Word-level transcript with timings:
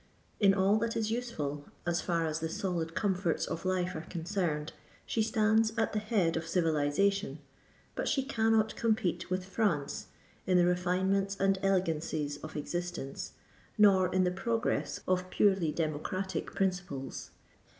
In 0.39 0.55
all 0.55 0.77
that 0.79 0.97
is 0.97 1.11
useful 1.11 1.65
as 1.85 2.01
far 2.01 2.25
as 2.25 2.39
the 2.39 2.49
solid 2.49 2.95
comforts 2.95 3.45
of 3.45 3.65
life 3.65 3.93
are 3.93 4.01
concerned, 4.09 4.73
she 5.05 5.21
stands 5.21 5.73
at 5.77 5.93
the 5.93 5.99
head 5.99 6.35
of 6.35 6.47
civilisation; 6.47 7.37
but 7.93 8.07
she 8.07 8.23
cannot 8.23 8.75
compete 8.75 9.29
with 9.29 9.45
France 9.45 10.07
in 10.47 10.57
the 10.57 10.65
refinements 10.65 11.37
and 11.39 11.59
elegancies 11.61 12.37
of 12.37 12.55
existence, 12.55 13.33
nor 13.77 14.11
in 14.11 14.23
the 14.23 14.31
progress 14.31 15.01
of 15.07 15.29
purely 15.29 15.71
democratic 15.71 16.47
principles. 16.55 17.29